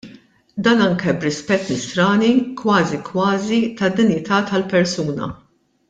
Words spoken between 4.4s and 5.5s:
tal-persuna.